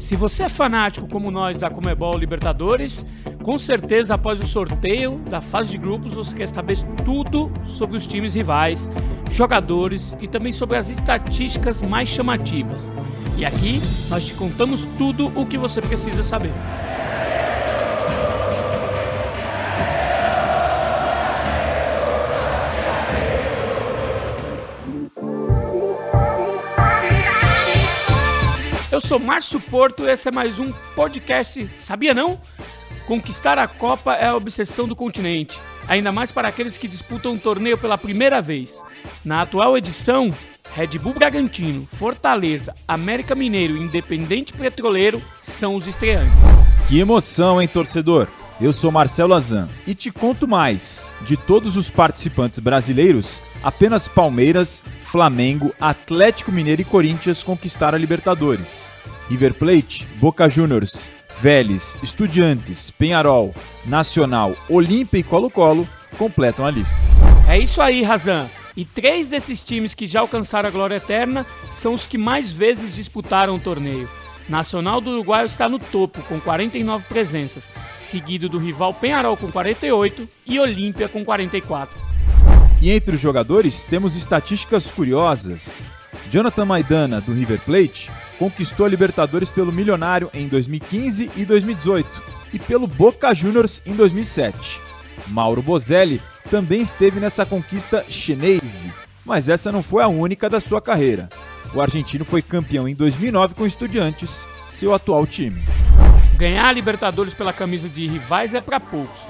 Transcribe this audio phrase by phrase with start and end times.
[0.00, 3.04] Se você é fanático como nós da Comebol Libertadores,
[3.44, 8.06] com certeza após o sorteio da fase de grupos você quer saber tudo sobre os
[8.06, 8.88] times rivais,
[9.30, 12.90] jogadores e também sobre as estatísticas mais chamativas.
[13.36, 13.78] E aqui
[14.08, 16.52] nós te contamos tudo o que você precisa saber.
[29.00, 31.66] Eu sou Márcio Porto esse é mais um podcast.
[31.78, 32.38] Sabia não?
[33.06, 37.34] Conquistar a Copa é a obsessão do continente, ainda mais para aqueles que disputam o
[37.34, 38.78] um torneio pela primeira vez.
[39.24, 40.30] Na atual edição,
[40.74, 46.34] Red Bull Bragantino, Fortaleza, América Mineiro e Independente Petroleiro são os estreantes.
[46.86, 48.28] Que emoção, hein, torcedor?
[48.60, 51.10] Eu sou Marcelo Azan e te conto mais.
[51.22, 58.92] De todos os participantes brasileiros, apenas Palmeiras, Flamengo, Atlético Mineiro e Corinthians conquistaram a Libertadores.
[59.30, 61.08] River Plate, Boca Juniors,
[61.40, 63.54] Vélez, Estudiantes, Penharol,
[63.86, 65.88] Nacional, Olímpia e Colo-Colo
[66.18, 67.00] completam a lista.
[67.48, 68.46] É isso aí, Razan.
[68.76, 72.94] E três desses times que já alcançaram a glória eterna são os que mais vezes
[72.94, 74.06] disputaram o torneio.
[74.50, 77.62] Nacional do Uruguai está no topo, com 49 presenças,
[77.96, 81.96] seguido do rival Penharol com 48 e Olímpia com 44.
[82.82, 85.84] E entre os jogadores temos estatísticas curiosas.
[86.28, 92.08] Jonathan Maidana, do River Plate, conquistou a Libertadores pelo Milionário em 2015 e 2018
[92.52, 94.80] e pelo Boca Juniors em 2007.
[95.28, 98.92] Mauro Bozelli também esteve nessa conquista chinese,
[99.24, 101.28] mas essa não foi a única da sua carreira.
[101.74, 105.62] O argentino foi campeão em 2009 com Estudiantes, seu atual time.
[106.36, 109.20] Ganhar a Libertadores pela camisa de rivais é para poucos.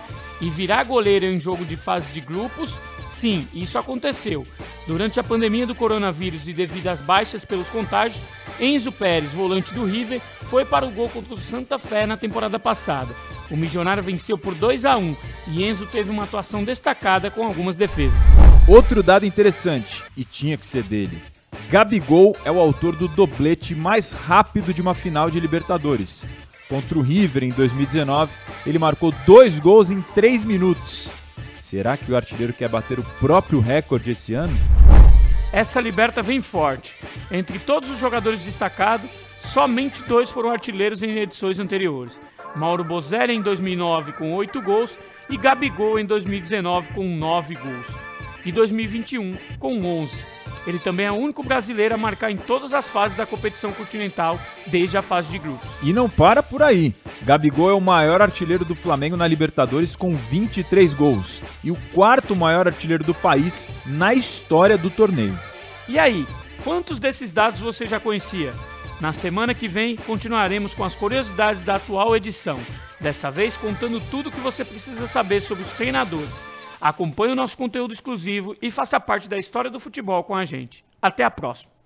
[0.41, 2.79] E virar goleiro em jogo de fase de grupos
[3.11, 4.47] Sim, isso aconteceu.
[4.87, 8.23] Durante a pandemia do coronavírus e devido às baixas pelos contágios,
[8.59, 12.59] Enzo Pérez, volante do River, foi para o gol contra o Santa Fé na temporada
[12.59, 13.15] passada.
[13.51, 15.17] O Milionário venceu por 2 a 1
[15.49, 18.19] e Enzo teve uma atuação destacada com algumas defesas.
[18.69, 21.21] Outro dado interessante, e tinha que ser dele.
[21.71, 26.29] Gabigol é o autor do doblete mais rápido de uma final de Libertadores.
[26.69, 28.33] Contra o River em 2019,
[28.67, 31.13] ele marcou dois gols em três minutos.
[31.57, 34.53] Será que o artilheiro quer bater o próprio recorde esse ano?
[35.53, 36.93] Essa liberta vem forte.
[37.31, 39.09] Entre todos os jogadores destacados,
[39.45, 42.15] somente dois foram artilheiros em edições anteriores.
[42.57, 44.99] Mauro Bozelli em 2009 com 8 gols
[45.29, 47.87] e Gabigol em 2019 com 9 gols.
[48.45, 50.15] E 2021 com 11.
[50.67, 54.39] Ele também é o único brasileiro a marcar em todas as fases da competição continental
[54.67, 55.69] desde a fase de grupos.
[55.83, 56.95] E não para por aí.
[57.23, 62.37] Gabigol é o maior artilheiro do Flamengo na Libertadores com 23 gols e o quarto
[62.37, 65.39] maior artilheiro do país na história do torneio.
[65.89, 66.27] E aí,
[66.63, 68.53] quantos desses dados você já conhecia?
[69.01, 72.61] Na semana que vem continuaremos com as curiosidades da atual edição,
[73.01, 76.51] dessa vez contando tudo o que você precisa saber sobre os treinadores
[76.81, 80.85] Acompanhe o nosso conteúdo exclusivo e faça parte da história do futebol com a gente.
[81.03, 81.80] Até a próxima!